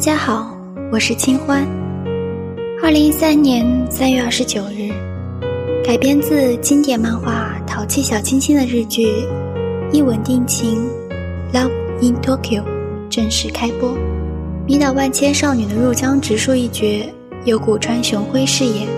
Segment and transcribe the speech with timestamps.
[0.00, 0.56] 大家好，
[0.90, 1.62] 我是清欢。
[2.82, 4.88] 二零一三年三月二十九日，
[5.84, 9.08] 改编自经典漫画《淘气小清新》的日剧
[9.92, 10.88] 《一吻定情》
[11.52, 11.70] （Love
[12.00, 12.64] in Tokyo）
[13.10, 13.94] 正式开播。
[14.66, 17.06] 迷倒万千少女的入江直树一角
[17.44, 18.88] 由古川雄辉饰演，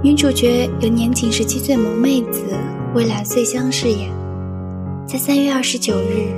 [0.00, 2.44] 女主角由年仅十七岁萌妹子
[2.94, 4.08] 蔚蓝穗香饰演。
[5.08, 6.28] 在三月二十九日，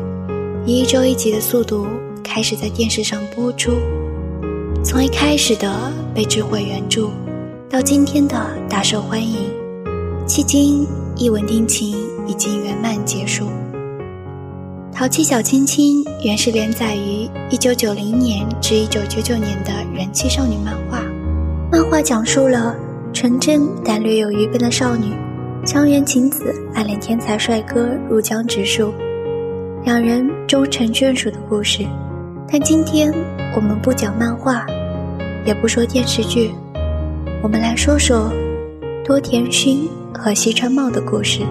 [0.65, 1.87] 以一周一集的速度
[2.23, 3.73] 开始在电视上播出。
[4.85, 7.11] 从一开始的被智慧原著，
[7.71, 8.37] 到今天的
[8.69, 9.37] 大受欢迎，
[10.27, 10.87] 迄今
[11.17, 13.47] 一吻定情已经圆满结束。
[14.95, 21.03] 《淘气小亲亲》原是连载于1990年至1999年的人气少女漫画。
[21.71, 22.77] 漫画讲述了
[23.13, 25.15] 纯真但略有愚笨的少女
[25.65, 28.93] 江原晴子暗恋天才帅哥入江直树，
[29.85, 31.87] 两人终成眷属的故事。
[32.53, 33.11] 但今天
[33.57, 34.67] 我们不讲漫画，
[35.47, 36.51] 也不说电视剧，
[37.43, 38.31] 我们来说说
[39.07, 41.47] 多田薰和西川茂的故事。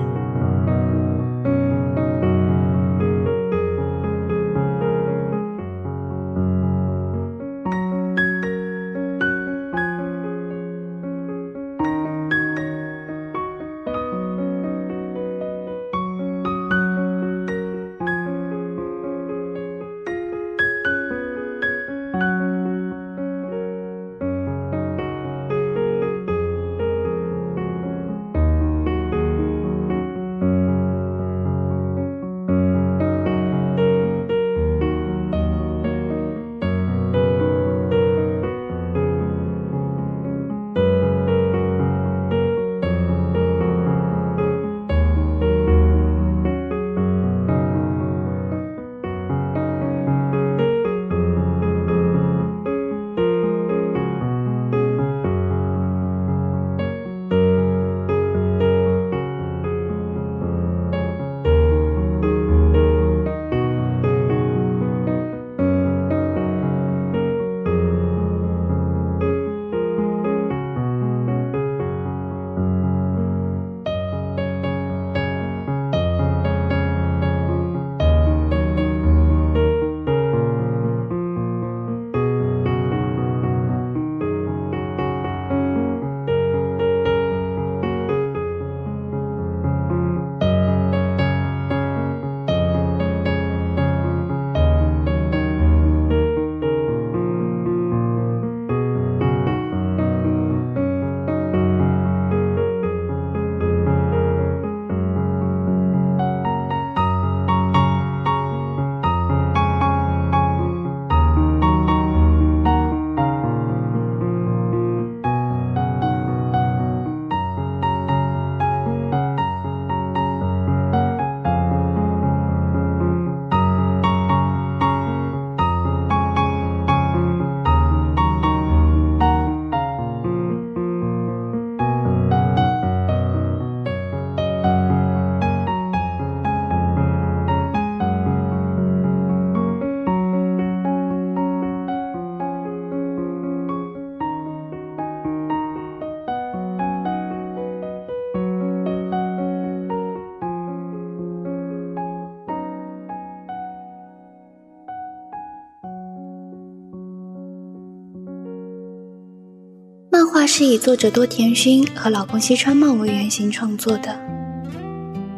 [160.33, 164.17] 画是以作者多田薰和老公西川茂为原型创作的。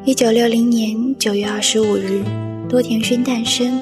[0.05, 2.23] 一九六零年九月二十五日，
[2.69, 3.81] 多田薰诞生。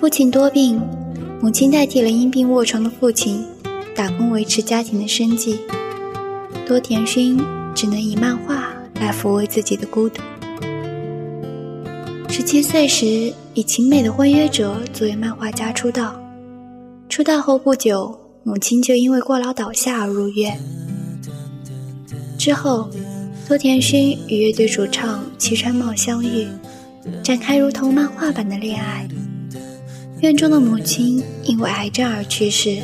[0.00, 0.80] 父亲多病，
[1.42, 3.44] 母亲代替了因病卧床的父亲，
[3.94, 5.60] 打工维持家庭的生计。
[6.64, 7.38] 多田薰
[7.74, 10.22] 只能以漫画来抚慰自己的孤独。
[12.30, 16.18] 十七岁时，以晴美的婚约者作为漫画家出道。
[17.06, 18.18] 出道后不久。
[18.46, 20.56] 母亲就因为过劳倒下而入院。
[22.38, 22.88] 之后，
[23.48, 26.46] 多田薰与乐队主唱齐川茂相遇，
[27.24, 29.08] 展开如同漫画般的恋爱。
[30.20, 32.78] 院中的母亲因为癌症而去世，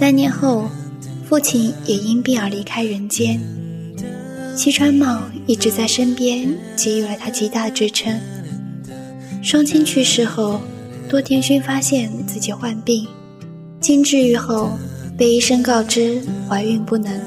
[0.00, 0.68] 三年后，
[1.28, 3.40] 父亲也因病而离开人间。
[4.56, 8.20] 西川茂一直在身边，给予了他极大的支撑。
[9.44, 10.60] 双亲去世后，
[11.08, 13.06] 多田薰发现自己患病。
[13.86, 14.72] 经治愈后，
[15.16, 17.20] 被医生告知怀孕不能。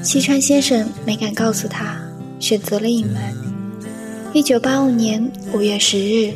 [0.00, 1.96] 西川先生没敢告诉她，
[2.38, 3.34] 选择了隐瞒。
[4.32, 6.32] 一九八五年五月十日，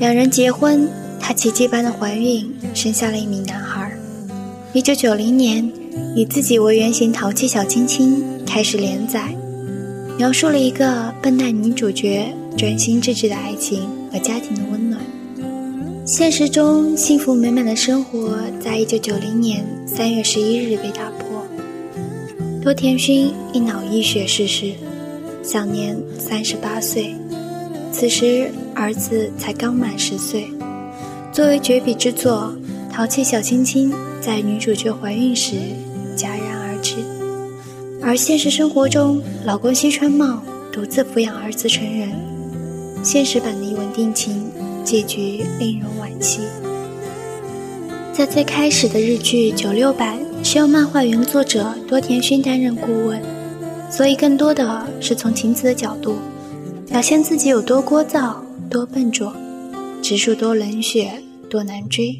[0.00, 0.88] 两人结婚，
[1.20, 3.96] 她奇迹般的怀孕，生下了一名男孩。
[4.72, 5.70] 一九九零年，
[6.16, 9.32] 以自己为原型《淘气小亲亲》开始连载，
[10.18, 12.26] 描述了一个笨蛋女主角
[12.56, 14.83] 专心致志的爱情和家庭的温暖。
[16.06, 21.42] 现实中幸福美满的生活，在一九九零年三月十一日被打破。
[22.62, 24.72] 多田薰因脑溢血逝世，
[25.42, 27.14] 享年三十八岁。
[27.90, 30.46] 此时儿子才刚满十岁。
[31.32, 32.54] 作为绝笔之作，
[32.92, 33.90] 《淘气小亲亲》
[34.20, 35.56] 在女主角怀孕时
[36.18, 36.96] 戛然而止。
[38.02, 42.10] 而现实生活中，老公西川茂独自抚养儿子成人，
[43.02, 44.50] 现实版的一吻定情。
[44.84, 46.40] 结局令人惋惜。
[48.12, 53.20] 在最开始的日剧九六版是由漫画原作者多田薰担任顾问，
[53.90, 56.16] 所以更多的是从晴子的角度，
[56.86, 58.36] 表现自己有多聒噪、
[58.70, 59.34] 多笨拙，
[60.00, 61.10] 直树多冷血、
[61.50, 62.16] 多难追。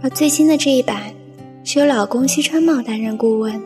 [0.00, 1.12] 而最新的这一版
[1.64, 3.60] 是由老公西川茂担任顾问，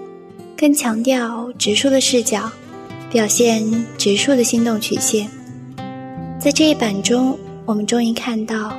[0.57, 2.51] 更强调直树的视角，
[3.13, 3.65] 表现
[3.97, 5.29] 直树的心动曲线。
[6.41, 7.39] 在这一版中。
[7.67, 8.77] 我们终于看到，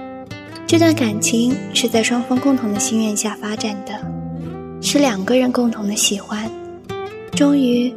[0.68, 4.00] 这段感情是在双方共同的心愿下发展的，
[4.80, 6.48] 是两个人共同的喜欢。
[7.32, 7.92] 终于，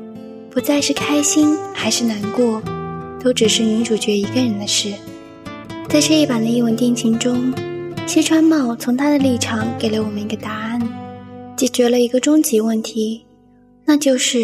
[0.50, 2.62] 不再是开心还是难过，
[3.22, 4.90] 都只是女主角一个人的事。
[5.90, 7.52] 在这一版的一吻定情中，
[8.06, 10.80] 西川茂从他的立场给了我们一个答案，
[11.54, 13.26] 解决了一个终极问题，
[13.84, 14.40] 那就是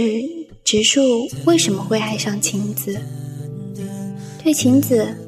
[0.62, 1.00] 直树
[1.46, 2.94] 为什么会爱上晴子。
[4.43, 5.23] 对晴子。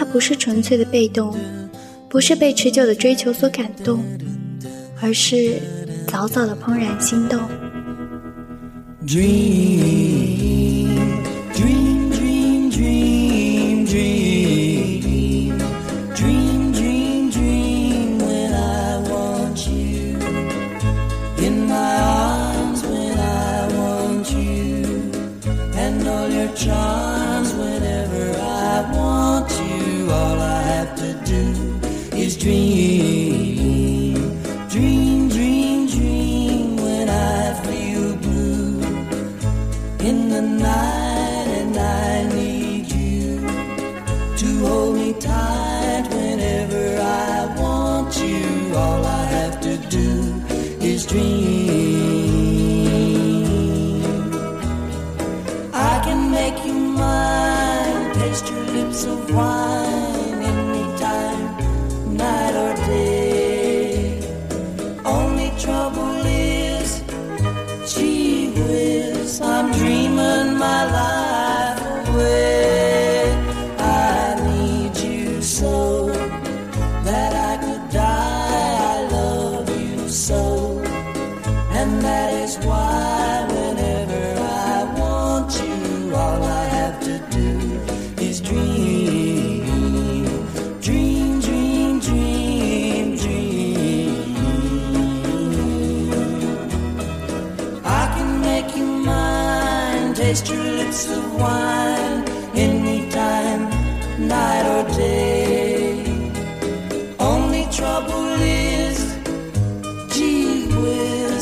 [0.00, 1.36] 他不是纯粹的被动，
[2.08, 4.02] 不是被持久的追求所感动，
[4.98, 5.60] 而是
[6.06, 7.38] 早早的怦然心动。
[32.40, 33.19] dream.
[69.60, 71.19] I'm dreaming my life.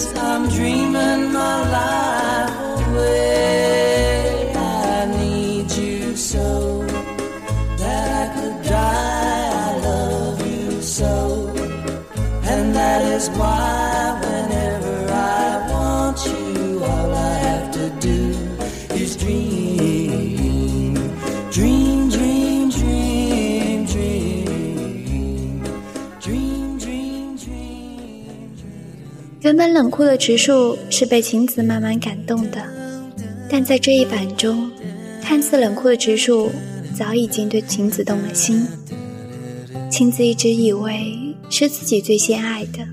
[0.07, 1.18] I'm dreaming.
[29.49, 32.63] 原本冷酷的直树是被晴子慢慢感动的，
[33.49, 34.71] 但在这一版中，
[35.23, 36.51] 看似冷酷的直树
[36.95, 38.67] 早已经对晴子动了心。
[39.91, 42.87] 晴子一直以为是自己最先爱的，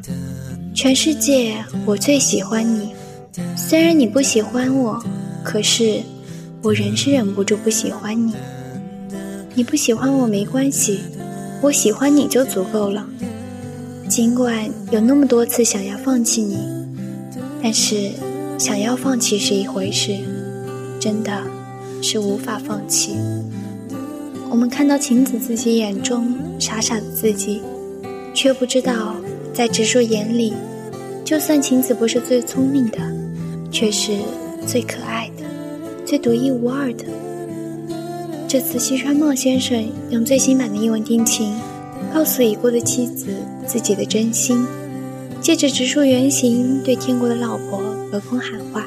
[0.74, 2.94] 全世界我最喜欢你，
[3.58, 5.04] 虽然你不喜欢我，
[5.44, 6.02] 可是
[6.62, 8.34] 我仍是忍不住不喜欢你。
[9.56, 11.02] 你不喜欢我没关系，
[11.62, 13.06] 我喜欢你就足够了。
[14.08, 16.58] 尽管有那么多次想要放弃你，
[17.62, 18.12] 但是
[18.58, 20.16] 想要放弃是一回事，
[21.00, 21.42] 真的
[22.04, 23.16] 是无法放弃。
[24.50, 27.62] 我们看到晴子自己眼中傻傻的自己，
[28.34, 29.16] 却不知道
[29.54, 30.54] 在直树眼里，
[31.26, 33.00] 就算晴子不是最聪明的，
[33.72, 34.14] 却是
[34.68, 35.44] 最可爱的、
[36.06, 37.04] 最独一无二的。
[38.48, 41.56] 这次西川茂先生用最新版的英文定情。
[42.14, 43.28] 告诉已故的妻子
[43.66, 44.66] 自己的真心，
[45.42, 47.82] 借着植树原型对天国的老婆
[48.12, 48.86] 隔空喊话：“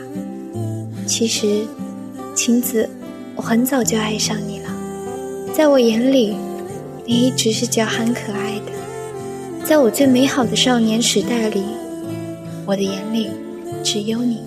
[1.06, 1.66] 其实，
[2.34, 2.88] 晴子，
[3.36, 4.74] 我很早就爱上你了，
[5.54, 6.36] 在我眼里，
[7.04, 8.72] 你一直是娇憨可爱的，
[9.64, 11.62] 在我最美好的少年时代里，
[12.66, 13.28] 我的眼里
[13.82, 14.42] 只有你。”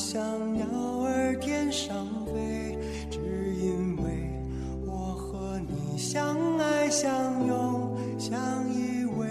[0.00, 0.64] 像鸟
[1.04, 2.76] 儿天上飞
[3.10, 3.20] 只
[3.54, 4.30] 因为
[4.86, 9.28] 我和你相爱相拥相依偎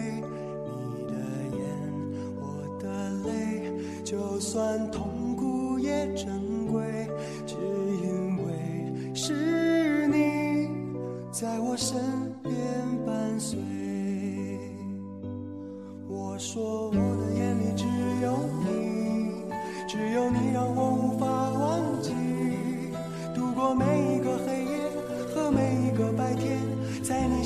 [0.93, 1.65] 你的眼
[2.39, 3.73] 我的泪
[4.05, 5.18] 就算痛。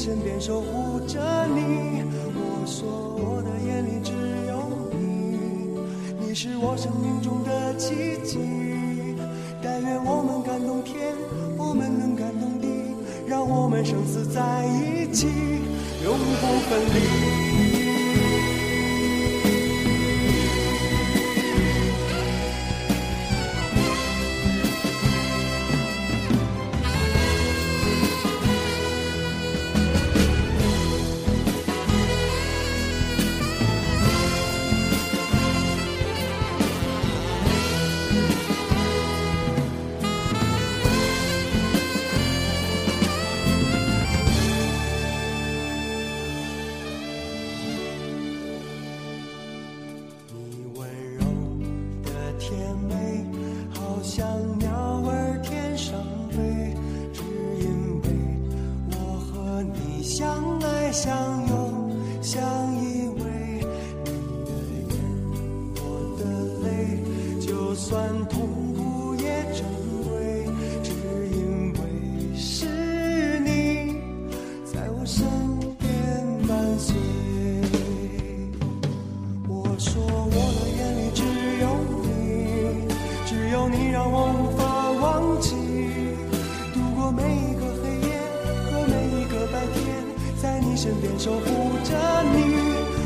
[0.03, 1.17] 身边守护着
[1.55, 2.03] 你。
[2.35, 4.11] 我说我的眼里只
[4.49, 4.67] 有。
[4.91, 8.37] 你你是我生命中的奇迹，
[9.63, 11.15] 但愿我们感动天，
[11.57, 12.67] 我们能感动地，
[13.25, 15.25] 让我们生死在一起，
[16.03, 17.42] 永不分离。
[91.17, 91.39] 守护
[91.83, 91.91] 着
[92.33, 92.37] 你，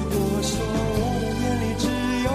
[0.09, 0.57] 我说
[0.97, 1.85] 我的眼里只
[2.25, 2.27] 有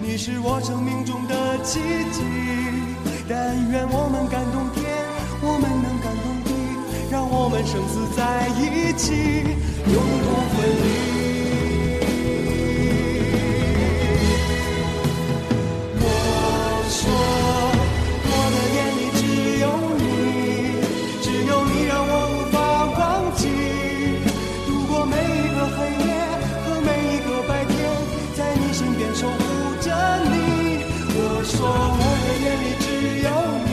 [0.00, 1.80] 你，你是我生命中的奇
[2.10, 2.22] 迹。
[3.28, 4.82] 但愿我们感动天，
[5.42, 6.48] 我们能感动地，
[7.10, 9.12] 让我们生死在一起，
[9.92, 11.23] 永不分离。
[25.76, 26.10] 黑夜
[26.64, 27.74] 和每一个白天
[28.36, 29.38] 在你身边守护
[29.80, 29.90] 着
[30.30, 30.34] 你
[31.16, 32.86] 我说我的眼里只
[33.26, 33.28] 有
[33.66, 33.72] 你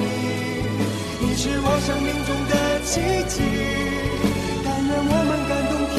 [1.21, 2.53] 你是我生命中的
[2.83, 3.35] 奇迹
[4.63, 5.97] 但愿我们感动天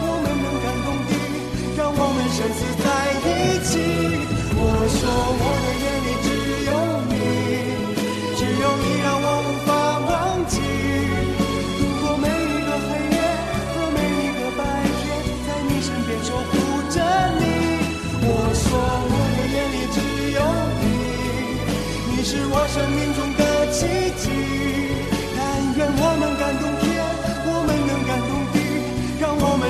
[0.00, 1.12] 我们能感动地
[1.76, 2.86] 让我们生死在
[3.24, 3.72] 一起
[4.56, 5.00] 我说
[5.40, 6.33] 我的眼里只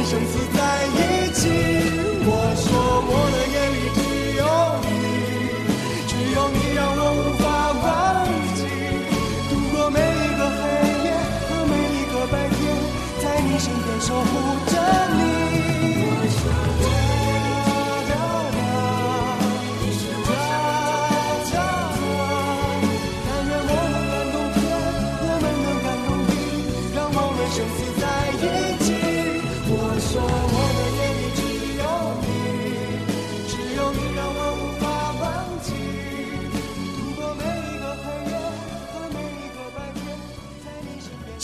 [0.04, 0.43] 生死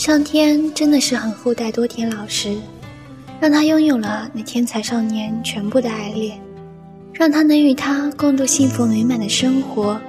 [0.03, 2.57] 上天真的是很厚待多田老师，
[3.39, 6.41] 让他拥有了那天才少年全部的爱恋，
[7.13, 10.01] 让他能与他共度幸福美满的生活。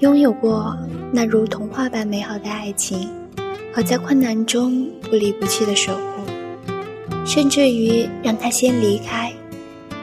[0.00, 0.76] 拥有过
[1.10, 3.08] 那如童话般美好的爱情，
[3.72, 9.32] 和在困难中不离不弃的守护，甚至于让他先离开，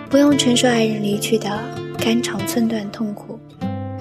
[0.09, 1.63] 不用承受爱人离去的
[1.99, 3.39] 肝肠寸断痛苦，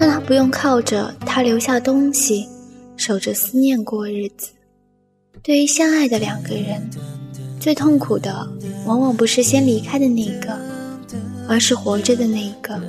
[0.01, 2.49] 让他不用靠着他留下东西，
[2.97, 4.51] 守着思念过日子。
[5.43, 6.89] 对于相爱的两个人，
[7.61, 8.49] 最痛苦的
[8.85, 10.59] 往往不是先离开的那一个，
[11.49, 12.81] 而是活着的那一个。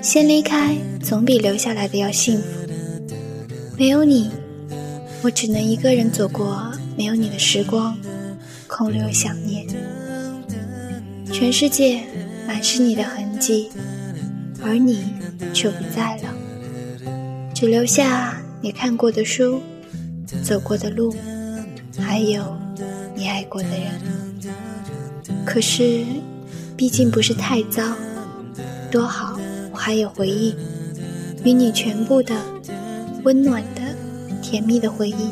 [0.00, 2.44] 先离开总比留下来的要幸福。
[3.76, 4.30] 没有你，
[5.22, 7.96] 我只能一个人走过没有你的时光，
[8.66, 9.66] 空留想念。
[11.32, 12.02] 全世界
[12.46, 13.68] 满是你的痕迹，
[14.62, 15.12] 而你
[15.52, 16.34] 却不在了，
[17.54, 19.60] 只留下你看过的书，
[20.42, 21.14] 走过的路，
[21.96, 22.42] 还有
[23.14, 23.88] 你爱过的人。
[25.46, 26.04] 可是，
[26.76, 27.82] 毕竟不是太糟，
[28.90, 29.38] 多好。
[29.70, 30.54] 我还有回忆，
[31.44, 32.34] 与你全部的
[33.22, 33.82] 温暖的、
[34.42, 35.30] 甜蜜的回忆。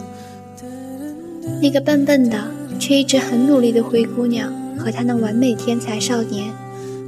[1.61, 6.55] 那个笨笨的却一直很努力的灰姑娘，和她那完美天才少年，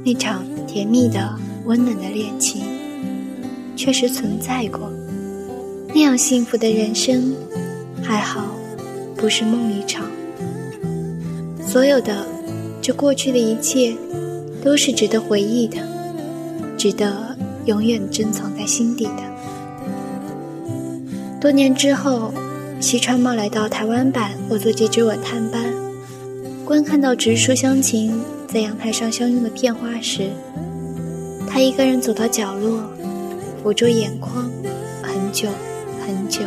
[0.03, 1.33] 那场甜蜜的、
[1.65, 2.61] 温暖的恋情，
[3.77, 4.91] 确实存在过。
[5.93, 7.35] 那样幸福的人生，
[8.01, 8.55] 还好
[9.15, 10.05] 不是梦一场。
[11.65, 12.25] 所有的
[12.81, 13.95] 这过去的一切，
[14.63, 15.77] 都是值得回忆的，
[16.77, 17.29] 值得。
[17.65, 19.21] 永远珍藏在心底的。
[21.39, 22.33] 多年之后，
[22.79, 25.65] 西川茂来到台湾版《我做记者我探班》，
[26.65, 30.31] 观看到直树香琴在阳台上相拥的片花时，
[31.47, 32.81] 他一个人走到角落，
[33.63, 34.49] 抚住眼眶，
[35.03, 35.47] 很久
[36.09, 36.41] 很久。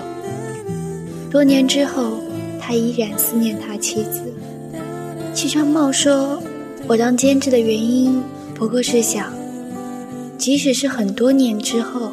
[1.30, 2.20] 多年之后，
[2.60, 4.22] 他依然思念他妻子。
[5.32, 6.42] 齐川茂说
[6.86, 8.22] ：“我当监制的原因，
[8.54, 9.32] 不过是想。”
[10.36, 12.10] 即使是很多年之后，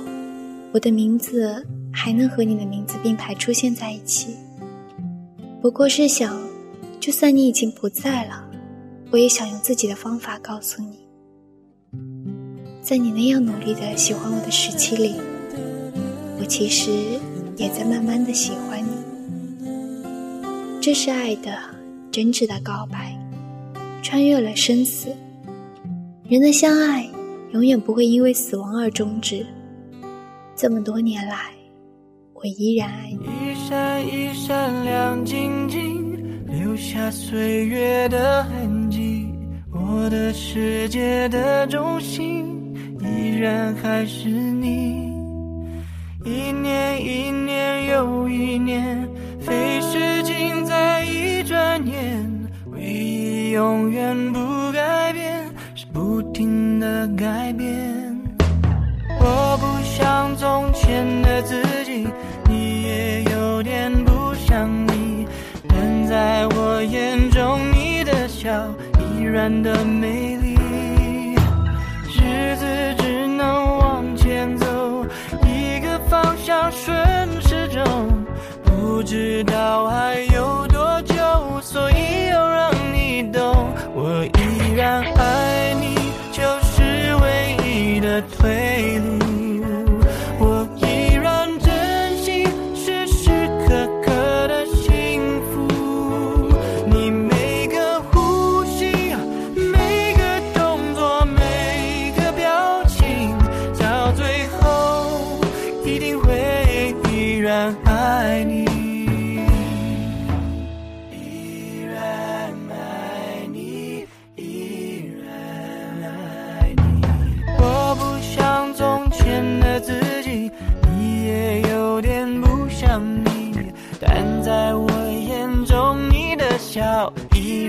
[0.71, 4.35] 我的名字还能和你的名字并排出现在一起。
[5.61, 6.39] 不过是想，
[6.99, 8.45] 就算你已经不在了，
[9.11, 10.99] 我也想用自己的方法告诉你，
[12.81, 15.15] 在你那样努力的喜欢我的时期里，
[16.39, 16.91] 我其实
[17.59, 18.89] 也在慢慢的喜欢你。
[20.81, 21.59] 这是爱的
[22.09, 23.13] 真挚的告白，
[24.01, 25.15] 穿越了生死，
[26.27, 27.07] 人的相爱。
[27.51, 29.43] 永远不会因为死亡而终止。
[30.55, 31.49] 这么多年来，
[32.35, 33.25] 我依然爱你。
[33.25, 39.25] 一闪一闪亮晶晶，留下岁月的痕迹。
[39.73, 42.45] 我的世界的中心，
[43.01, 45.08] 依然还是你。
[46.29, 49.09] 一年一年又一年，
[49.41, 55.43] 飞逝尽在一转眼，唯一永远不改变。
[55.73, 58.15] 是不停的改变，
[59.19, 62.07] 我不像从前的自己，
[62.47, 65.25] 你也有点不像你，
[65.67, 68.51] 但在我眼中，你的笑
[68.99, 70.28] 依然的美。
[79.09, 80.28] 知道还